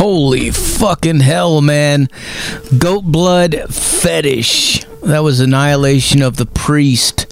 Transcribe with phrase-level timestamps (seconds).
[0.00, 2.08] Holy fucking hell, man.
[2.78, 4.82] Goat blood fetish.
[5.02, 7.26] That was annihilation of the priest.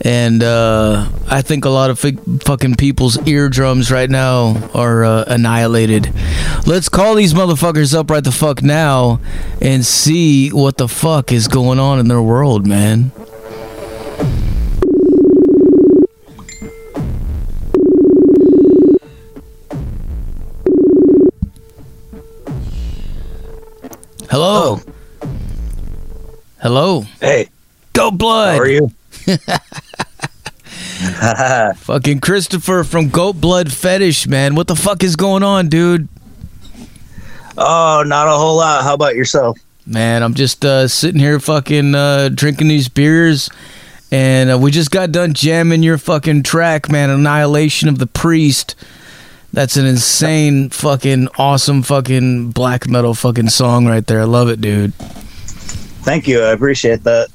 [0.00, 2.14] And uh, I think a lot of f-
[2.44, 6.10] fucking people's eardrums right now are uh, annihilated.
[6.66, 9.20] Let's call these motherfuckers up right the fuck now
[9.60, 13.12] and see what the fuck is going on in their world, man.
[24.40, 24.78] Hello.
[26.62, 27.02] Hello.
[27.20, 27.48] Hey,
[27.92, 28.54] Go blood.
[28.54, 28.92] how are you?
[31.74, 34.54] Fucking Christopher from Goat Blood Fetish, man.
[34.54, 36.06] What the fuck is going on, dude?
[37.56, 38.84] oh, not a whole lot.
[38.84, 39.58] How about yourself?
[39.84, 43.50] Man, I'm just uh, sitting here fucking uh, drinking these beers.
[44.12, 47.10] And uh, we just got done jamming your fucking track, man.
[47.10, 48.76] Annihilation of the Priest.
[49.52, 54.20] That's an insane, fucking, awesome, fucking black metal fucking song right there.
[54.20, 54.94] I love it, dude.
[56.04, 56.42] Thank you.
[56.42, 57.28] I appreciate that.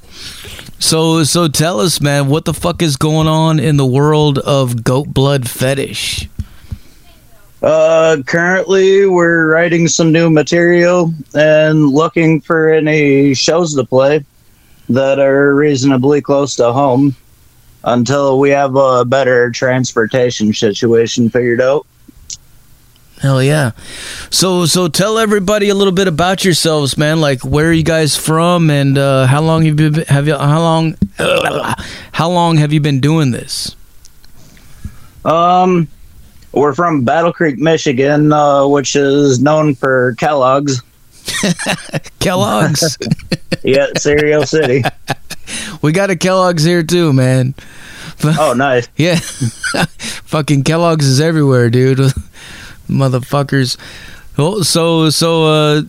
[0.80, 4.84] So, so tell us, man, what the fuck is going on in the world of
[4.84, 6.30] goat blood fetish?
[7.62, 14.24] Uh, currently, we're writing some new material and looking for any shows to play
[14.90, 17.16] that are reasonably close to home
[17.86, 21.88] until we have a better transportation situation figured out.
[23.24, 23.72] Hell yeah.
[24.30, 27.22] So so tell everybody a little bit about yourselves, man.
[27.22, 30.38] Like where are you guys from and uh, how long have you been have you
[30.38, 30.96] how long
[32.12, 33.78] how long have you been doing this?
[35.24, 35.88] Um,
[36.52, 40.82] we're from Battle Creek, Michigan, uh, which is known for Kellogg's.
[42.20, 42.98] Kellogg's.
[43.66, 44.84] Yeah, Cereal City.
[45.82, 47.56] we got a Kellogg's here too, man.
[48.26, 48.90] Oh, nice.
[48.98, 49.16] Yeah.
[49.16, 52.12] Fucking Kellogg's is everywhere, dude.
[52.94, 53.78] Motherfuckers.
[54.38, 55.82] Oh, so so uh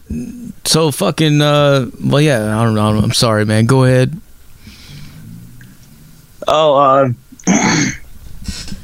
[0.64, 2.88] so fucking uh well yeah, I don't know.
[2.98, 3.66] I'm sorry, man.
[3.66, 4.20] Go ahead.
[6.46, 7.08] Oh, uh,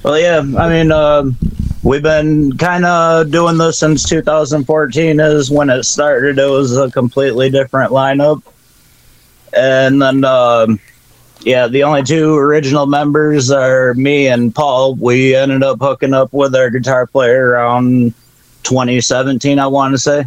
[0.03, 0.39] well, yeah.
[0.59, 1.37] I mean, um
[1.83, 5.21] we've been kind of doing this since 2014.
[5.21, 6.39] Is when it started.
[6.39, 8.43] It was a completely different lineup,
[9.53, 10.81] and then, um,
[11.43, 14.95] yeah, the only two original members are me and Paul.
[14.95, 18.15] We ended up hooking up with our guitar player around
[18.65, 20.25] 2017, I want to say.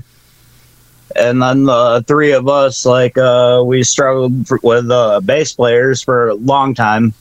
[1.16, 6.02] And then the three of us, like, uh, we struggled for, with uh, bass players
[6.02, 7.14] for a long time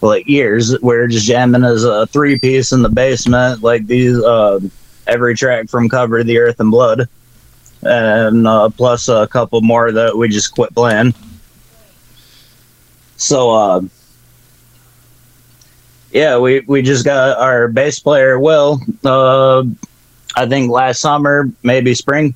[0.00, 0.78] like years.
[0.80, 4.60] We are just jamming as a three piece in the basement, like these uh,
[5.06, 7.08] every track from Cover the Earth in Blood,
[7.82, 11.14] and uh, plus a couple more that we just quit playing.
[13.18, 13.80] So, uh,
[16.10, 18.80] yeah, we we just got our bass player Will.
[19.04, 19.64] Uh,
[20.34, 22.34] I think last summer, maybe spring,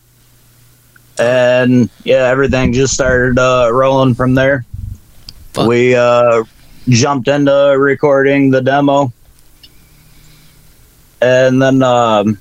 [1.19, 4.67] and yeah, everything just started uh, rolling from there.
[5.55, 5.69] Fuck.
[5.69, 6.45] We uh,
[6.89, 9.13] jumped into recording the demo
[11.23, 12.37] and then um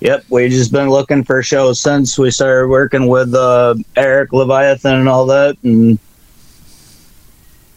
[0.00, 4.94] yep we've just been looking for shows since we started working with uh eric leviathan
[4.94, 5.98] and all that and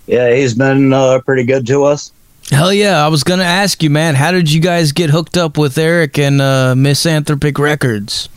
[0.10, 2.12] yeah he's been uh, pretty good to us
[2.52, 3.06] Hell yeah!
[3.06, 4.16] I was gonna ask you, man.
[4.16, 8.28] How did you guys get hooked up with Eric and uh, Misanthropic Records?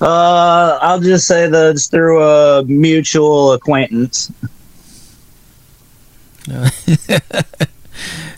[0.00, 4.30] uh i'll just say that it's through a mutual acquaintance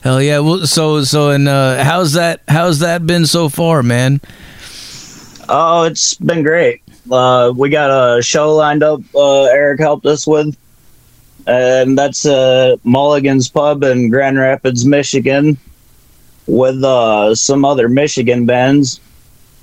[0.02, 0.40] Hell yeah!
[0.40, 2.42] Well, so so and uh, how's that?
[2.48, 4.20] How's that been so far, man?
[5.48, 6.82] Oh, it's been great.
[7.10, 9.00] Uh, we got a show lined up.
[9.14, 10.54] Uh, Eric helped us with,
[11.46, 15.58] and that's uh, Mulligan's Pub in Grand Rapids, Michigan,
[16.46, 19.00] with uh, some other Michigan bands,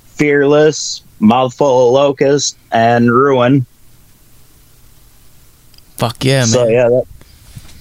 [0.04, 3.66] Fearless, Mouthful of Locust, and Ruin.
[5.96, 6.46] Fuck yeah, man!
[6.48, 7.04] So yeah, that,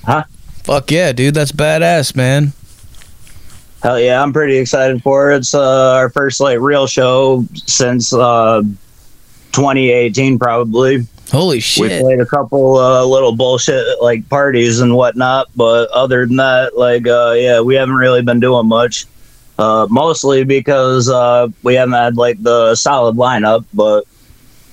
[0.05, 0.23] huh?
[0.63, 1.33] Fuck yeah, dude!
[1.33, 2.53] That's badass, man.
[3.81, 5.37] hell yeah, I'm pretty excited for it.
[5.37, 8.61] It's uh, our first like real show since uh,
[9.53, 11.07] 2018, probably.
[11.31, 11.89] Holy shit!
[11.89, 16.77] We played a couple uh, little bullshit like parties and whatnot, but other than that,
[16.77, 19.05] like uh, yeah, we haven't really been doing much.
[19.57, 24.03] Uh, mostly because uh, we haven't had like the solid lineup, but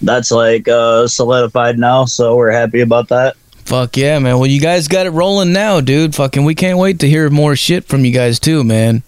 [0.02, 3.36] that's like uh, solidified now, so we're happy about that.
[3.64, 4.38] Fuck yeah, man!
[4.38, 6.16] Well, you guys got it rolling now, dude.
[6.16, 9.04] Fucking, we can't wait to hear more shit from you guys too, man.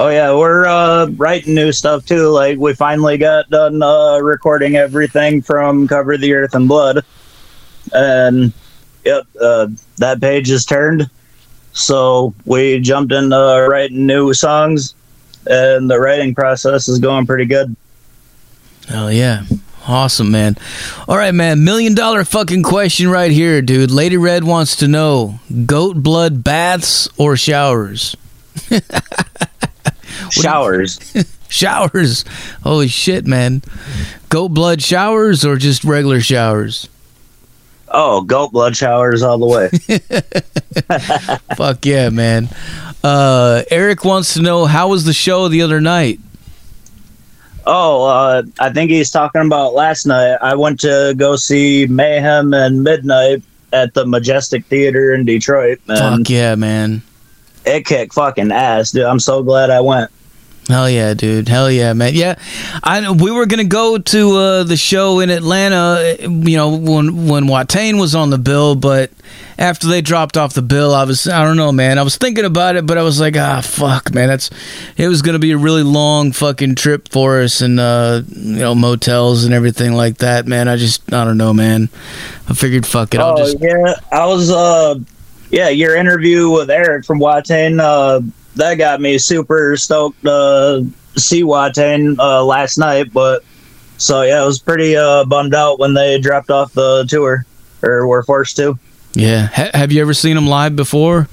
[0.00, 2.28] Oh yeah, we're uh, writing new stuff too.
[2.28, 7.04] Like we finally got done uh, recording everything from Cover the Earth in Blood,
[7.92, 8.52] and
[9.04, 9.66] yep, uh,
[9.96, 11.10] that page is turned.
[11.72, 14.94] So we jumped into writing new songs,
[15.48, 17.74] and the writing process is going pretty good.
[18.92, 19.46] Oh yeah.
[19.88, 20.56] Awesome, man.
[21.08, 21.64] All right, man.
[21.64, 23.90] Million dollar fucking question right here, dude.
[23.90, 28.14] Lady Red wants to know goat blood baths or showers?
[30.30, 30.98] Showers.
[31.48, 32.24] showers.
[32.62, 33.62] Holy shit, man.
[34.28, 36.88] Goat blood showers or just regular showers?
[37.90, 39.68] Oh, goat blood showers all the way.
[41.56, 42.48] Fuck yeah, man.
[43.02, 46.20] Uh, Eric wants to know how was the show the other night?
[47.66, 50.36] Oh, uh, I think he's talking about last night.
[50.40, 53.42] I went to go see Mayhem and Midnight
[53.72, 55.78] at the Majestic Theater in Detroit.
[55.86, 57.02] Fuck yeah, man.
[57.66, 59.04] it kicked fucking ass, dude.
[59.04, 60.10] I'm so glad I went.
[60.68, 61.48] Hell yeah, dude.
[61.48, 62.14] Hell yeah, man.
[62.14, 62.38] Yeah,
[62.84, 66.16] I we were gonna go to uh, the show in Atlanta.
[66.20, 69.10] You know, when when Watain was on the bill, but
[69.58, 71.98] after they dropped off the bill, I was I don't know, man.
[71.98, 74.28] I was thinking about it, but I was like, ah, fuck, man.
[74.28, 74.50] That's
[74.98, 78.74] it was gonna be a really long fucking trip for us, and uh, you know,
[78.74, 80.68] motels and everything like that, man.
[80.68, 81.88] I just I don't know, man.
[82.46, 83.20] I figured, fuck it.
[83.20, 84.50] I'll Oh just yeah, I was.
[84.50, 84.96] uh
[85.50, 87.80] Yeah, your interview with Eric from Watain.
[87.80, 88.20] Uh,
[88.58, 90.82] that got me super stoked uh,
[91.14, 93.12] to see Watain uh, last night.
[93.12, 93.42] But
[93.96, 97.44] so yeah, I was pretty uh, bummed out when they dropped off the tour
[97.82, 98.78] or were forced to.
[99.14, 99.46] yeah.
[99.48, 101.28] Ha- have you ever seen them live before?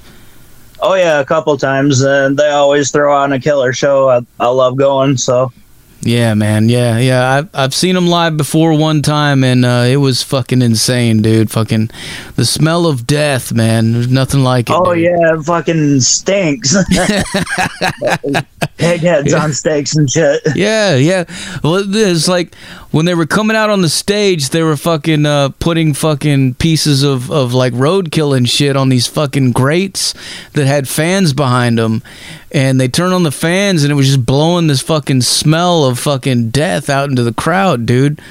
[0.81, 4.09] Oh yeah, a couple times, and they always throw on a killer show.
[4.09, 5.17] I, I love going.
[5.17, 5.51] So
[6.05, 6.69] Yeah, man.
[6.69, 7.27] Yeah, yeah.
[7.27, 11.49] I've I've seen them live before one time, and uh, it was fucking insane, dude.
[11.49, 11.89] Fucking
[12.35, 13.93] the smell of death, man.
[13.93, 14.75] There's nothing like it.
[14.75, 15.03] oh dude.
[15.03, 16.75] yeah, it fucking stinks.
[18.79, 20.41] Eggheads on steaks and shit.
[20.55, 21.25] Yeah, yeah.
[21.63, 22.53] Well, it's like
[22.91, 27.03] when they were coming out on the stage, they were fucking uh, putting fucking pieces
[27.03, 30.13] of, of like roadkill and shit on these fucking grates
[30.53, 32.03] that had fans behind them.
[32.51, 35.99] And they turned on the fans and it was just blowing this fucking smell of
[35.99, 38.21] fucking death out into the crowd, dude.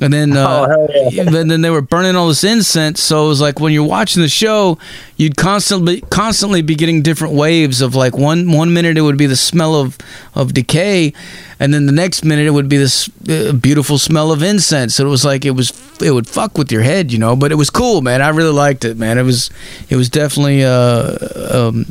[0.00, 1.22] And then, uh, Oh, yeah.
[1.26, 3.00] and then they were burning all this incense.
[3.00, 4.78] So it was like when you're watching the show,
[5.16, 9.26] you'd constantly constantly be getting different waves of like one one minute it would be
[9.26, 9.87] the smell of
[10.34, 11.12] of decay,
[11.60, 14.96] and then the next minute it would be this uh, beautiful smell of incense.
[14.96, 17.36] So it was like it was it would fuck with your head, you know.
[17.36, 18.22] But it was cool, man.
[18.22, 19.18] I really liked it, man.
[19.18, 19.50] It was
[19.88, 21.16] it was definitely uh,
[21.50, 21.86] um,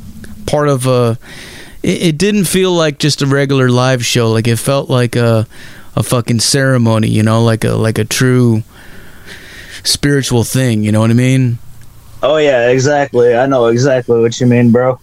[0.45, 1.17] part of a.
[1.83, 4.31] It, it didn't feel like just a regular live show.
[4.31, 5.47] Like it felt like a
[5.95, 8.63] a fucking ceremony, you know, like a like a true
[9.83, 10.83] spiritual thing.
[10.83, 11.57] You know what I mean?
[12.21, 13.35] Oh yeah, exactly.
[13.35, 14.99] I know exactly what you mean, bro.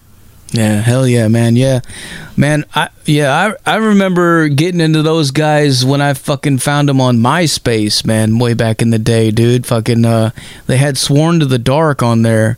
[0.55, 1.57] Yeah, hell yeah, man.
[1.57, 1.81] Yeah,
[2.37, 2.65] man.
[2.77, 7.19] I yeah, I I remember getting into those guys when I fucking found them on
[7.19, 9.67] MySpace, man, way back in the day, dude.
[9.67, 10.31] Fucking, uh,
[10.69, 12.57] they had Sworn to the Dark on there,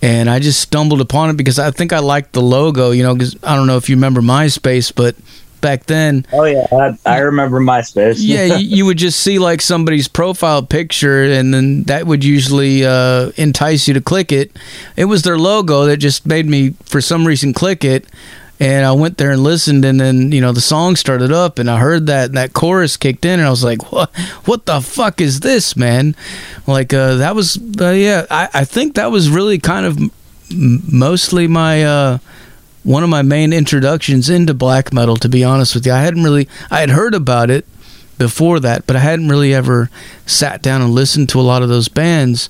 [0.00, 3.14] and I just stumbled upon it because I think I liked the logo, you know.
[3.14, 5.16] Because I don't know if you remember MySpace, but
[5.64, 8.16] back then Oh yeah, I, I remember MySpace.
[8.18, 12.84] yeah, you, you would just see like somebody's profile picture, and then that would usually
[12.84, 14.52] uh, entice you to click it.
[14.94, 18.04] It was their logo that just made me, for some reason, click it.
[18.60, 21.68] And I went there and listened, and then you know the song started up, and
[21.70, 24.14] I heard that that chorus kicked in, and I was like, "What?
[24.44, 26.14] What the fuck is this, man?"
[26.66, 28.26] Like uh, that was, uh, yeah.
[28.30, 29.98] I, I think that was really kind of
[30.52, 31.82] mostly my.
[32.84, 35.92] One of my main introductions into black metal to be honest with you.
[35.92, 37.66] I hadn't really i had heard about it
[38.16, 39.90] before that but i hadn't really ever
[40.24, 42.48] sat down and listened to a lot of those bands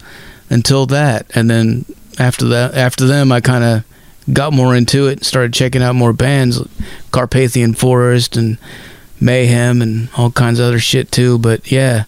[0.50, 1.26] until that.
[1.35, 1.85] And then
[2.18, 3.85] after that after them i kind of
[4.32, 6.61] got more into it and started checking out more bands
[7.11, 8.59] carpathian forest and
[9.20, 11.38] mayhem and all kinds of other shit too.
[11.38, 12.04] But yeah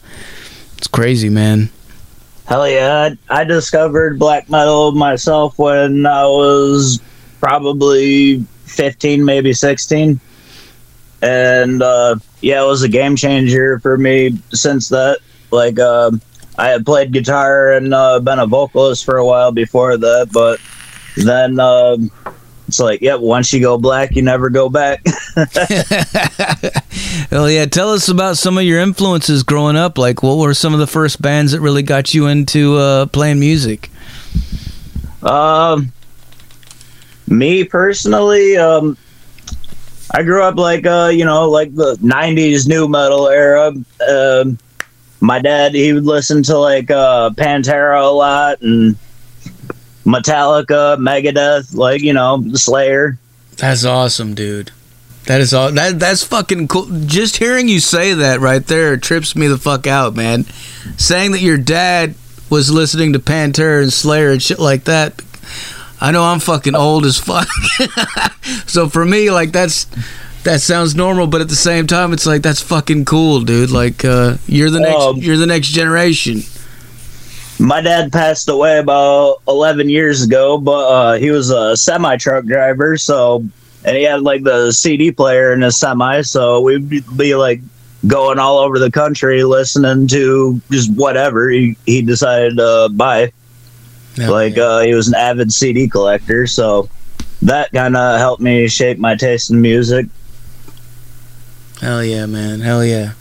[0.77, 1.71] it's crazy man.
[2.47, 7.01] Hell yeah, I, I discovered black metal myself when I was
[7.47, 10.19] probably 15, maybe 16.
[11.23, 15.19] And uh, yeah, it was a game changer for me since that.
[15.53, 16.21] Like, um
[16.59, 20.59] I had played guitar and uh, been a vocalist for a while before that, but
[21.17, 22.11] then um
[22.67, 25.05] it's like, yep, once you go black, you never go back.
[27.31, 27.67] Hell yeah!
[27.67, 29.99] Tell us about some of your influences growing up.
[29.99, 33.39] Like, what were some of the first bands that really got you into uh, playing
[33.39, 33.89] music?
[35.23, 35.93] Um,
[37.27, 38.97] me personally, um,
[40.13, 43.73] I grew up like uh, you know, like the '90s nu metal era.
[44.09, 44.59] Um,
[45.21, 48.97] my dad, he would listen to like uh, Pantera a lot and
[50.05, 53.19] Metallica, Megadeth, like you know, Slayer.
[53.57, 54.71] That's awesome, dude.
[55.25, 55.73] That is all.
[55.73, 56.87] That that's fucking cool.
[57.07, 60.45] Just hearing you say that right there trips me the fuck out, man.
[60.97, 62.15] Saying that your dad
[62.49, 65.21] was listening to Pantera and Slayer and shit like that.
[66.01, 67.49] I know I'm fucking old as fuck.
[68.67, 69.87] so for me, like that's
[70.45, 73.71] that sounds normal, but at the same time, it's like that's fucking cool, dude.
[73.71, 76.43] Like uh, you're the next, Um, you're the next generation.
[77.59, 82.45] My dad passed away about 11 years ago, but uh, he was a semi truck
[82.45, 82.99] driver.
[82.99, 83.45] So,
[83.85, 86.21] and he had like the CD player in his semi.
[86.23, 87.61] So we'd be- be like
[88.07, 93.33] going all over the country listening to just whatever he, he decided to buy.
[94.17, 96.47] Yeah, Like, uh, he was an avid CD collector.
[96.47, 96.89] So
[97.43, 100.07] that kind of helped me shape my taste in music.
[101.81, 103.13] hell yeah, man, hell yeah.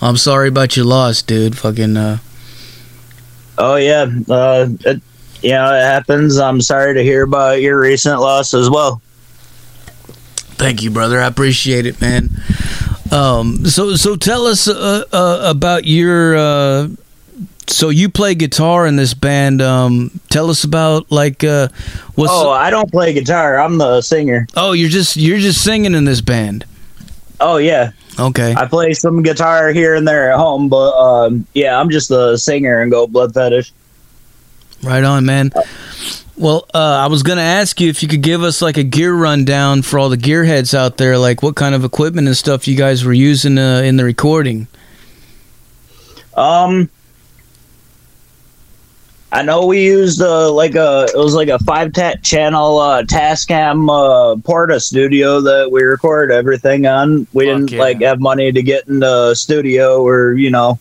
[0.00, 1.56] I'm sorry about your loss, dude.
[1.58, 2.18] Fucking uh,
[3.58, 4.06] Oh, yeah.
[4.28, 5.00] Uh, it,
[5.42, 6.36] you know, it happens.
[6.38, 9.00] I'm sorry to hear about your recent loss as well.
[10.58, 11.20] Thank you, brother.
[11.20, 12.30] I appreciate it, man.
[13.10, 16.36] Um, so so tell us uh, uh, about your.
[16.36, 16.88] Uh,
[17.68, 19.60] so you play guitar in this band.
[19.62, 21.68] Um, tell us about like uh,
[22.14, 22.32] what's.
[22.32, 23.58] Oh, I don't play guitar.
[23.58, 24.46] I'm the singer.
[24.56, 26.64] oh, you're just you're just singing in this band.
[27.38, 28.54] Oh yeah, Okay.
[28.56, 32.36] I play some guitar here and there at home, but um, yeah, I'm just the
[32.38, 33.72] singer and Goat Blood Fetish.
[34.82, 35.52] Right on, man.
[36.38, 39.14] Well, uh, I was gonna ask you if you could give us like a gear
[39.14, 42.76] rundown for all the gearheads out there, like what kind of equipment and stuff you
[42.76, 44.66] guys were using uh, in the recording.
[46.34, 46.90] Um,
[49.36, 53.02] I know we used uh, like a it was like a five tat channel uh,
[53.02, 57.26] Tascam uh, Portastudio that we record everything on.
[57.34, 57.78] We Fuck didn't yeah.
[57.78, 60.78] like have money to get in the studio or you know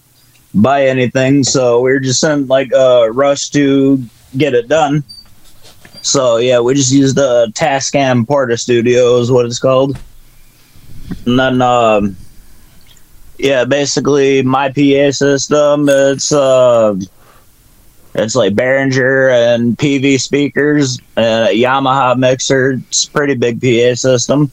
[0.54, 4.02] buy anything, so we were just in like a rush to
[4.38, 5.04] get it done.
[6.02, 10.00] So yeah, we just used the Tascam Portastudio is what it's called,
[11.26, 12.16] and then um,
[13.38, 15.90] yeah, basically my PA system.
[15.90, 16.96] It's uh,
[18.16, 22.82] it's like Behringer and PV speakers and a Yamaha mixer.
[22.88, 24.52] It's a pretty big PA system.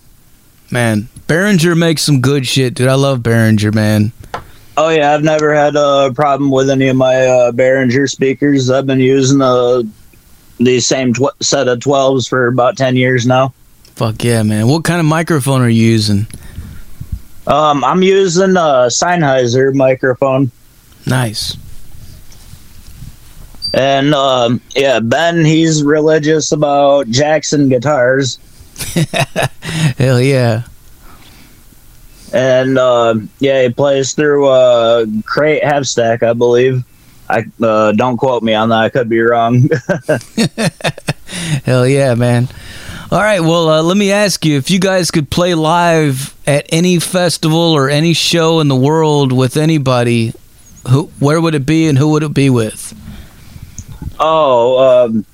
[0.70, 2.88] Man, Behringer makes some good shit, dude.
[2.88, 4.12] I love Behringer, man.
[4.76, 8.70] Oh yeah, I've never had a problem with any of my uh, Behringer speakers.
[8.70, 9.88] I've been using the
[10.58, 13.52] these same tw- set of twelves for about ten years now.
[13.94, 14.66] Fuck yeah, man.
[14.66, 16.26] What kind of microphone are you using?
[17.46, 20.50] Um, I'm using a Sennheiser microphone.
[21.06, 21.56] Nice.
[23.74, 28.38] And um, yeah, Ben, he's religious about Jackson guitars.
[29.96, 30.64] Hell yeah.
[32.32, 36.84] And uh, yeah, he plays through uh, Crate Half Stack, I believe.
[37.28, 38.78] I uh, don't quote me on that.
[38.78, 39.68] I could be wrong.
[41.64, 42.48] Hell yeah, man.
[43.10, 46.66] All right, well, uh, let me ask you if you guys could play live at
[46.70, 50.32] any festival or any show in the world with anybody,
[50.88, 52.94] who, where would it be and who would it be with?
[54.22, 55.26] Oh, um,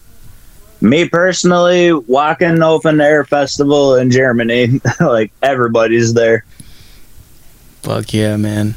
[0.80, 4.80] me personally, Wacken Open Air Festival in Germany.
[5.00, 6.45] like everybody's there.
[7.83, 8.75] Fuck yeah, man.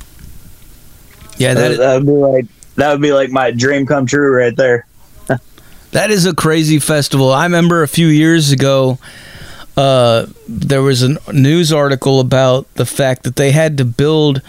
[1.38, 4.36] Yeah, That, that that would be like that would be like my dream come true
[4.36, 4.86] right there.
[5.92, 7.34] That is a crazy festival.
[7.34, 8.98] I remember a few years ago,
[9.76, 14.42] uh, there was a news article about the fact that they had to build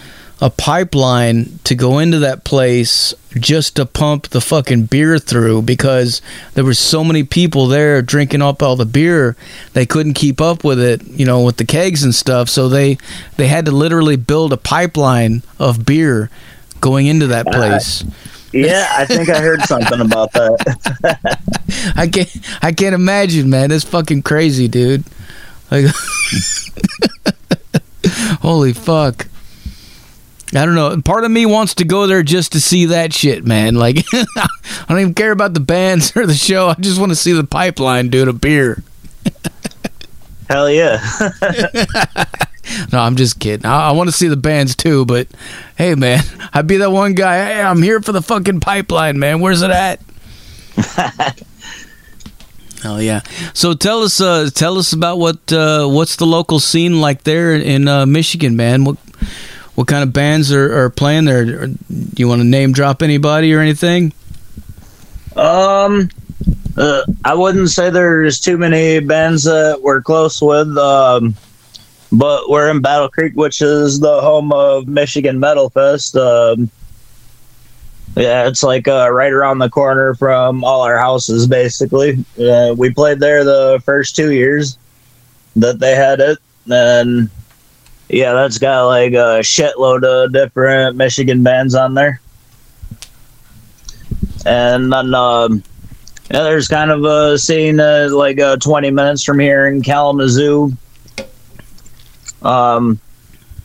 [0.43, 6.21] a pipeline to go into that place just to pump the fucking beer through because
[6.55, 9.37] there were so many people there drinking up all the beer
[9.73, 12.99] they couldn't keep up with it you know with the kegs and stuff so they
[13.37, 16.29] they had to literally build a pipeline of beer
[16.81, 18.05] going into that uh, place
[18.53, 21.39] Yeah, I think I heard something about that.
[21.97, 22.29] I can't
[22.61, 23.71] I can't imagine, man.
[23.71, 25.05] It's fucking crazy, dude.
[25.71, 25.87] Like
[28.43, 29.27] Holy fuck.
[30.55, 31.01] I don't know.
[31.01, 33.75] Part of me wants to go there just to see that shit, man.
[33.75, 34.47] Like I
[34.89, 36.69] don't even care about the bands or the show.
[36.69, 38.83] I just want to see the pipeline, dude, a beer.
[40.49, 41.01] Hell yeah.
[42.93, 43.67] No, I'm just kidding.
[43.67, 45.29] I, I want to see the bands too, but
[45.77, 47.45] hey, man, I'd be that one guy.
[47.45, 49.41] Hey, I'm here for the fucking pipeline, man.
[49.41, 50.01] Where's it at?
[52.83, 53.21] Hell yeah!
[53.53, 57.55] So tell us, uh, tell us about what uh, what's the local scene like there
[57.55, 58.85] in uh, Michigan, man.
[58.85, 58.97] What
[59.75, 61.67] what kind of bands are, are playing there?
[61.67, 61.77] Do
[62.17, 64.13] you want to name drop anybody or anything?
[65.37, 66.11] Um,
[66.77, 70.77] uh, I wouldn't say there's too many bands that we're close with.
[70.77, 71.35] Um,
[72.13, 76.15] but we're in Battle Creek, which is the home of Michigan Metal Fest.
[76.15, 76.71] Um,
[78.15, 82.23] yeah, it's like uh, right around the corner from all our houses, basically.
[82.39, 84.77] Uh, we played there the first two years
[85.57, 86.39] that they had it,
[86.71, 87.31] and
[88.13, 92.21] yeah, that's got like a shitload of different Michigan bands on there.
[94.45, 95.63] And then um,
[96.31, 100.73] yeah, there's kind of a scene uh, like uh, 20 minutes from here in Kalamazoo.
[102.43, 103.01] Um,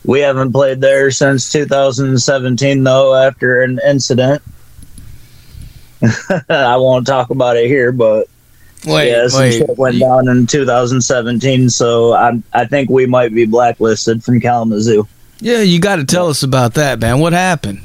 [0.04, 4.42] we haven't played there since 2017, though, after an incident.
[6.48, 8.28] I won't talk about it here, but
[8.86, 9.58] Wait, yeah, some wait.
[9.58, 11.70] shit went down in 2017.
[11.70, 15.06] So I I think we might be blacklisted from Kalamazoo.
[15.40, 17.20] Yeah, you got to tell us about that, man.
[17.20, 17.80] What happened?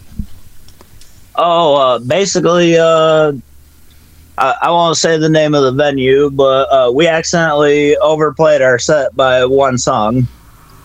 [1.35, 3.33] Oh, uh, basically, uh,
[4.37, 8.79] I, I won't say the name of the venue, but uh, we accidentally overplayed our
[8.79, 10.27] set by one song,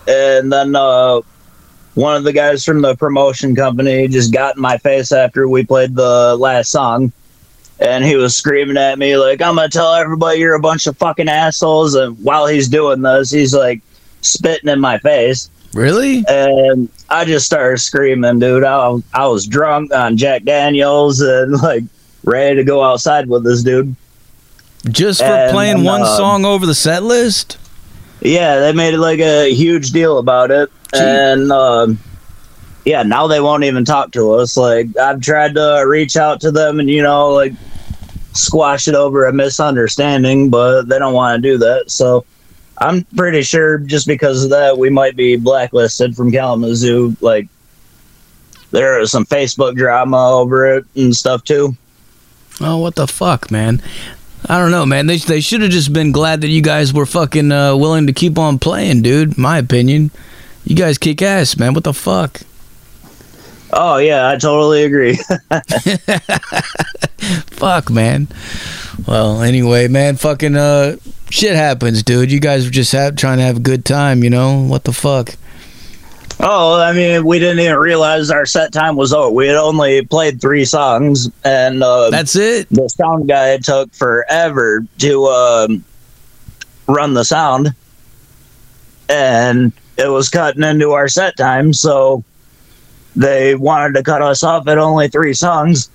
[0.07, 1.21] and then uh,
[1.95, 5.63] one of the guys from the promotion company just got in my face after we
[5.65, 7.11] played the last song,
[7.79, 10.97] and he was screaming at me like, "I'm gonna tell everybody you're a bunch of
[10.97, 13.81] fucking assholes!" And while he's doing this, he's like
[14.21, 16.25] spitting in my face Really?
[16.27, 18.63] and I just started screaming, dude.
[18.63, 21.83] I, was- I was drunk on Jack Daniels and like
[22.23, 23.95] ready to go outside with this dude.
[24.89, 27.57] Just for And, playing one uh, song over the set list?
[28.21, 30.99] Yeah, they made like a huge deal about it, Gee.
[31.01, 31.99] and um,
[32.85, 34.57] yeah, now they won't even talk to us.
[34.57, 37.53] Like I've tried to reach out to them and you know like
[38.33, 41.91] squash it over a misunderstanding, but they don't want to do that.
[41.91, 42.25] So
[42.77, 47.15] I'm pretty sure just because of that, we might be blacklisted from Kalamazoo.
[47.21, 47.47] Like
[48.71, 51.75] there is some Facebook drama over it and stuff too.
[52.61, 53.81] Oh, what the fuck, man?
[54.47, 55.07] I don't know, man.
[55.07, 58.13] They they should have just been glad that you guys were fucking uh, willing to
[58.13, 59.37] keep on playing, dude.
[59.37, 60.11] My opinion.
[60.65, 61.73] You guys kick ass, man.
[61.73, 62.41] What the fuck?
[63.71, 65.17] Oh yeah, I totally agree.
[67.51, 68.27] Fuck, man.
[69.07, 70.97] Well, anyway, man, fucking uh,
[71.29, 72.31] shit happens, dude.
[72.31, 74.61] You guys were just have, trying to have a good time, you know?
[74.61, 75.35] What the fuck?
[76.39, 79.29] Oh, I mean, we didn't even realize our set time was over.
[79.33, 82.69] We had only played three songs, and uh, That's it.
[82.69, 85.83] the sound guy took forever to um,
[86.87, 87.73] run the sound,
[89.09, 91.73] and it was cutting into our set time.
[91.73, 92.23] So
[93.15, 95.89] they wanted to cut us off at only three songs,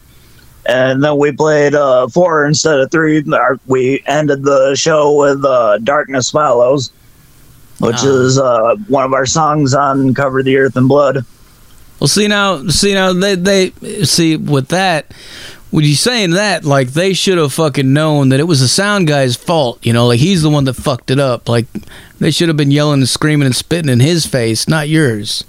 [0.66, 3.24] and then we played uh, four instead of three.
[3.66, 6.90] We ended the show with uh, "Darkness Follows."
[7.80, 8.06] Which Ah.
[8.06, 11.24] is uh, one of our songs on "Cover the Earth in Blood."
[12.00, 13.70] Well, see now, see now, they they
[14.04, 15.12] see with that.
[15.72, 19.08] With you saying that, like they should have fucking known that it was the sound
[19.08, 19.84] guy's fault.
[19.84, 21.48] You know, like he's the one that fucked it up.
[21.48, 21.66] Like
[22.20, 25.42] they should have been yelling and screaming and spitting in his face, not yours.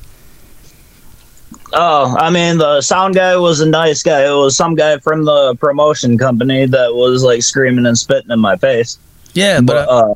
[1.77, 4.25] Oh, I mean, the sound guy was a nice guy.
[4.25, 8.39] It was some guy from the promotion company that was like screaming and spitting in
[8.39, 8.97] my face.
[9.33, 10.13] Yeah, but But uh,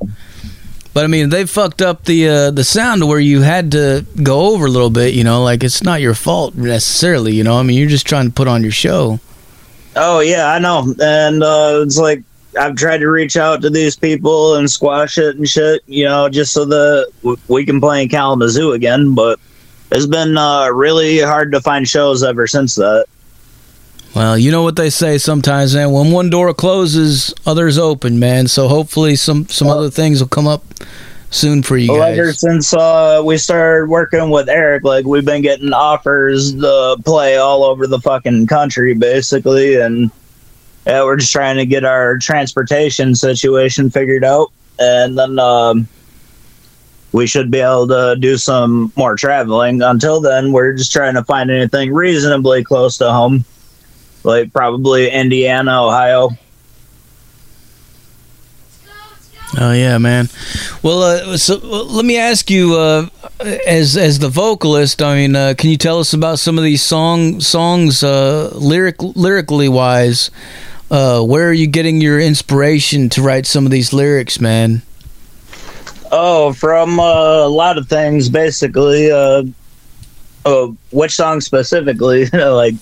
[0.94, 4.54] But I mean, they fucked up the uh, the sound where you had to go
[4.54, 5.14] over a little bit.
[5.14, 7.34] You know, like it's not your fault necessarily.
[7.34, 9.20] You know, I mean, you're just trying to put on your show.
[9.98, 10.96] oh yeah, I know.
[11.02, 12.24] And uh, it's like
[12.58, 15.82] I've tried to reach out to these people and squash it and shit.
[15.88, 17.12] You know, just so that
[17.50, 19.14] we can play in Kalamazoo again.
[19.14, 19.40] But
[19.92, 23.06] it's been uh, really hard to find shows ever since that.
[24.16, 25.92] Well, you know what they say sometimes, man.
[25.92, 28.48] When one door closes, others open, man.
[28.48, 30.64] So hopefully, some some Well- other things will come up
[31.32, 35.44] soon for you Well, ever since uh, we started working with Eric, like we've been
[35.44, 40.10] getting offers to play all over the fucking country, basically, and
[40.88, 44.48] yeah, we're just trying to get our transportation situation figured out,
[44.80, 45.88] and then um,
[47.12, 49.82] we should be able to do some more traveling.
[49.82, 53.46] Until then, we're just trying to find anything reasonably close to home,
[54.24, 56.30] like probably Indiana, Ohio.
[59.58, 60.30] Oh yeah, man.
[60.84, 63.08] Well, uh, so let me ask you, uh,
[63.66, 66.84] as as the vocalist, I mean, uh, can you tell us about some of these
[66.84, 70.30] song songs, uh, lyric lyrically wise?
[70.92, 74.84] Uh, where are you getting your inspiration to write some of these lyrics, man?
[76.12, 79.12] Oh, from uh, a lot of things, basically.
[79.12, 79.44] Uh,
[80.46, 82.26] oh, which song specifically?
[82.34, 82.74] like,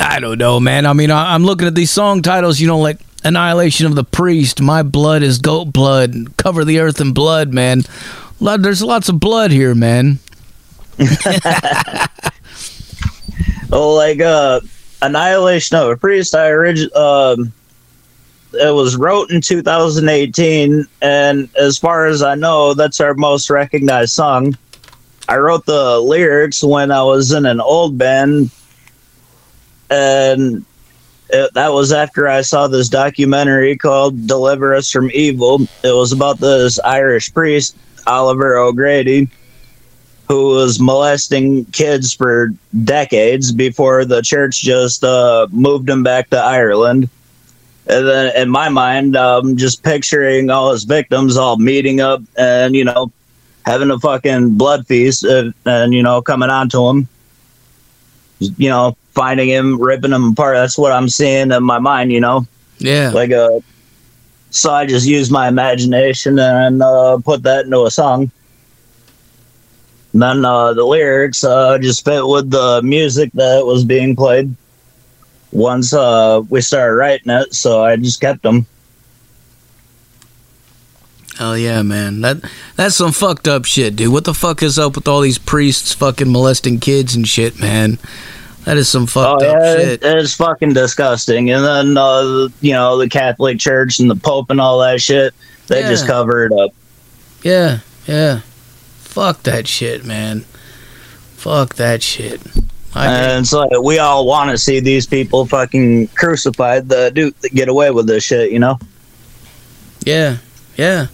[0.00, 0.86] I don't know, man.
[0.86, 4.04] I mean, I, I'm looking at these song titles, you know, like Annihilation of the
[4.04, 7.82] Priest, My Blood is Goat Blood, Cover the Earth in Blood, man.
[8.40, 10.18] Lot, there's lots of blood here, man.
[13.72, 14.60] oh, like uh,
[15.02, 16.34] Annihilation of a Priest.
[16.34, 17.52] I orig- um,
[18.52, 24.12] it was wrote in 2018, and as far as I know, that's our most recognized
[24.12, 24.56] song.
[25.28, 28.50] I wrote the lyrics when I was in an old band,
[29.90, 30.64] and
[31.30, 36.12] it, that was after I saw this documentary called "Deliver Us from Evil." It was
[36.12, 39.28] about this Irish priest, Oliver O'Grady,
[40.28, 42.52] who was molesting kids for
[42.84, 47.08] decades before the church just uh, moved him back to Ireland.
[47.88, 52.74] And then in my mind, um, just picturing all his victims all meeting up and,
[52.74, 53.12] you know,
[53.66, 57.08] having a fucking blood feast and, and you know coming on to him.
[58.38, 60.56] You know finding him ripping him apart.
[60.56, 62.46] That's what i'm seeing in my mind you know?
[62.78, 63.10] Yeah.
[63.10, 63.60] like uh
[64.50, 68.30] so i just used my imagination and uh put that into a song.
[70.12, 74.54] And then uh the lyrics uh just fit with the music that was being played
[75.52, 78.66] once uh we started writing it so i just kept them
[81.38, 82.22] Hell yeah, man.
[82.22, 82.38] That
[82.76, 84.10] that's some fucked up shit, dude.
[84.10, 87.98] What the fuck is up with all these priests fucking molesting kids and shit, man?
[88.64, 89.88] That is some Oh fucked up shit.
[89.88, 91.50] it- it's fucking disgusting.
[91.50, 95.34] And then uh, you know the Catholic Church and the Pope and all that shit,
[95.66, 95.90] they Yeah.
[95.90, 96.70] just cover it up.
[97.42, 98.40] Yeah, yeah.
[99.00, 100.40] Fuck that shit, man.
[101.36, 102.40] Fuck that shit.
[102.96, 107.52] And it's like we all want to see these people fucking crucified The do that
[107.52, 108.78] get away with this shit, you know?
[110.00, 110.38] Yeah,
[110.76, 111.08] yeah.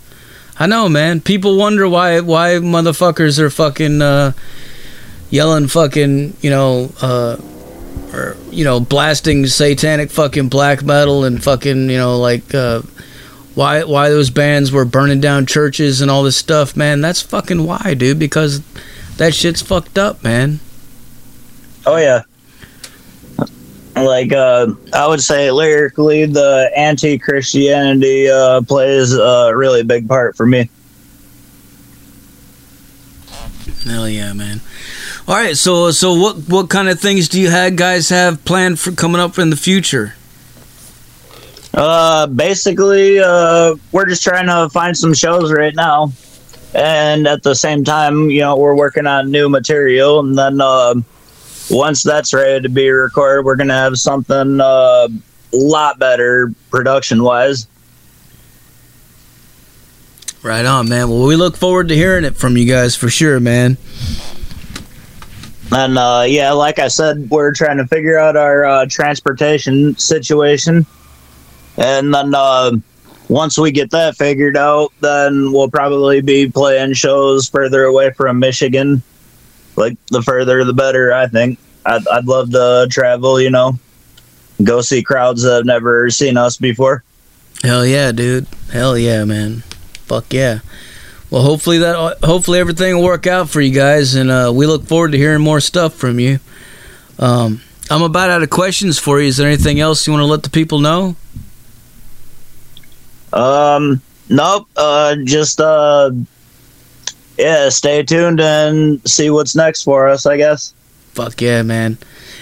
[0.58, 1.20] I know, man.
[1.20, 4.32] People wonder why why motherfuckers are fucking uh,
[5.30, 7.36] yelling fucking, you know, uh,
[8.12, 12.82] or you know, blasting satanic fucking black metal and fucking, you know, like uh,
[13.54, 17.00] why why those bands were burning down churches and all this stuff, man.
[17.00, 18.18] That's fucking why, dude.
[18.18, 18.60] Because
[19.16, 20.60] that shit's fucked up, man.
[21.86, 22.22] Oh yeah.
[23.94, 30.46] Like uh, I would say lyrically, the anti-Christianity uh, plays a really big part for
[30.46, 30.70] me.
[33.84, 34.60] Hell yeah, man.
[35.28, 38.80] All right, so so what what kind of things do you have guys have planned
[38.80, 40.14] for coming up in the future?
[41.74, 46.12] Uh, basically, uh, we're just trying to find some shows right now,
[46.74, 50.94] and at the same time, you know, we're working on new material, and then uh,
[51.70, 55.10] once that's ready to be recorded, we're gonna have something uh, a
[55.52, 57.66] lot better production wise.
[60.42, 61.08] Right on, man.
[61.08, 63.76] Well, we look forward to hearing it from you guys for sure, man.
[65.70, 70.84] And uh, yeah, like I said, we're trying to figure out our uh, transportation situation,
[71.78, 72.72] and then uh,
[73.28, 78.38] once we get that figured out, then we'll probably be playing shows further away from
[78.38, 79.02] Michigan.
[79.76, 81.12] Like the further, the better.
[81.12, 81.58] I think.
[81.84, 83.40] I'd, I'd love to travel.
[83.40, 83.78] You know,
[84.62, 87.02] go see crowds that have never seen us before.
[87.62, 88.46] Hell yeah, dude.
[88.72, 89.62] Hell yeah, man.
[90.06, 90.60] Fuck yeah.
[91.30, 94.84] Well, hopefully that hopefully everything will work out for you guys, and uh, we look
[94.84, 96.40] forward to hearing more stuff from you.
[97.18, 99.28] Um, I'm about out of questions for you.
[99.28, 101.16] Is there anything else you want to let the people know?
[103.32, 104.68] Um, nope.
[104.76, 106.10] Uh, just uh,
[107.38, 110.26] yeah, stay tuned and see what's next for us.
[110.26, 110.74] I guess.
[111.12, 111.98] Fuck yeah, man.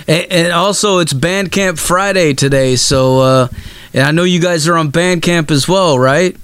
[0.06, 3.48] And, and also, it's Bandcamp Friday today, so uh,
[3.92, 6.36] and I know you guys are on Bandcamp as well, right?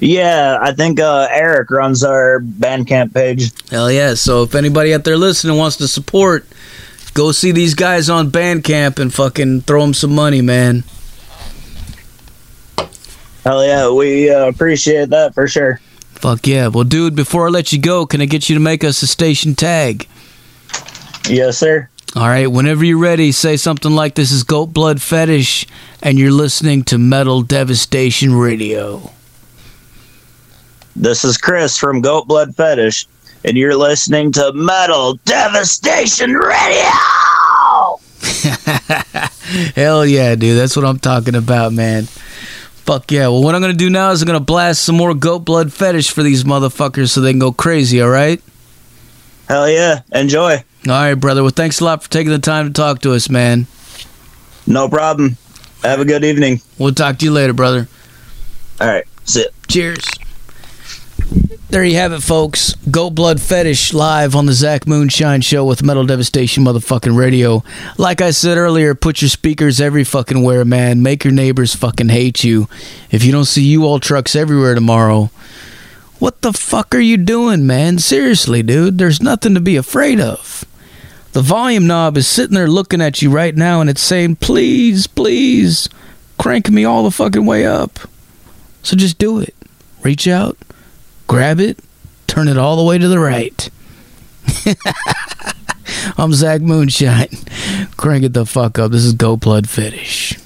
[0.00, 3.50] Yeah, I think uh, Eric runs our Bandcamp page.
[3.70, 4.14] Hell yeah.
[4.14, 6.46] So if anybody out there listening wants to support,
[7.14, 10.84] go see these guys on Bandcamp and fucking throw them some money, man.
[13.44, 15.80] Hell yeah, we uh, appreciate that for sure.
[16.16, 16.68] Fuck yeah.
[16.68, 19.06] Well, dude, before I let you go, can I get you to make us a
[19.06, 20.08] station tag?
[21.28, 21.88] Yes, sir.
[22.14, 25.66] All right, whenever you're ready, say something like this is Goat Blood Fetish,
[26.02, 29.10] and you're listening to Metal Devastation Radio.
[30.94, 33.06] This is Chris from Goat Blood Fetish,
[33.44, 36.88] and you're listening to Metal Devastation Radio.
[39.76, 40.58] Hell yeah, dude.
[40.58, 42.08] That's what I'm talking about, man.
[42.86, 43.26] Fuck yeah.
[43.26, 45.40] Well, what I'm going to do now is I'm going to blast some more Goat
[45.40, 48.40] Blood Fetish for these motherfuckers so they can go crazy, all right?
[49.48, 50.62] Hell yeah, enjoy.
[50.86, 51.42] All right, brother.
[51.42, 53.66] Well, thanks a lot for taking the time to talk to us, man.
[54.68, 55.36] No problem.
[55.82, 56.60] Have a good evening.
[56.78, 57.88] We'll talk to you later, brother.
[58.80, 59.52] All right, sit.
[59.66, 60.04] Cheers.
[61.68, 62.74] There you have it, folks.
[62.90, 67.64] Goat Blood Fetish live on the Zach Moonshine Show with Metal Devastation motherfucking radio.
[67.98, 71.02] Like I said earlier, put your speakers every fucking where, man.
[71.02, 72.68] Make your neighbors fucking hate you.
[73.10, 75.30] If you don't see you all trucks everywhere tomorrow,
[76.20, 77.98] what the fuck are you doing, man?
[77.98, 78.98] Seriously, dude.
[78.98, 80.64] There's nothing to be afraid of.
[81.32, 85.08] The volume knob is sitting there looking at you right now and it's saying, please,
[85.08, 85.88] please,
[86.38, 87.98] crank me all the fucking way up.
[88.84, 89.54] So just do it.
[90.02, 90.56] Reach out,
[91.26, 91.78] grab it,
[92.26, 93.70] turn it all the way to the right.
[96.18, 97.28] I'm Zach Moonshine.
[97.96, 98.92] Crank it the fuck up.
[98.92, 100.38] This is Goat Blood Fetish.